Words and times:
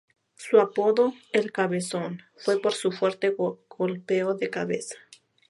Su 0.35 0.59
apodo 0.59 1.13
""el 1.31 1.51
cabezón"' 1.51 2.23
fue 2.35 2.59
por 2.59 2.73
su 2.73 2.91
fuerte 2.91 3.35
golpeo 3.69 4.33
de 4.33 4.49
cabeza. 4.49 4.95